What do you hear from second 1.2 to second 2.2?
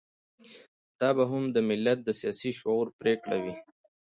هم د ملت د